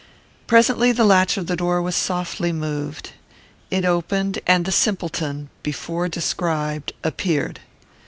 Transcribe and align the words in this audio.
Presently 0.47 0.91
the 0.91 1.03
latch 1.05 1.37
of 1.37 1.45
the 1.45 1.55
door 1.55 1.79
was 1.79 1.95
softly 1.95 2.51
moved: 2.51 3.11
it 3.69 3.85
opened, 3.85 4.39
and 4.47 4.65
the 4.65 4.71
simpleton, 4.71 5.51
before 5.61 6.09
described, 6.09 6.91
appeared. 7.03 7.59